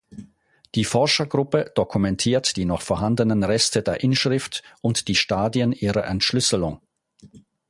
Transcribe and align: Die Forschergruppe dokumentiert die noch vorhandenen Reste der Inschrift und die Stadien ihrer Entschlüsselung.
Die 0.73 0.83
Forschergruppe 0.83 1.73
dokumentiert 1.75 2.55
die 2.57 2.65
noch 2.65 2.81
vorhandenen 2.81 3.43
Reste 3.43 3.83
der 3.83 4.01
Inschrift 4.01 4.63
und 4.81 5.07
die 5.07 5.13
Stadien 5.13 5.73
ihrer 5.73 6.05
Entschlüsselung. 6.05 6.81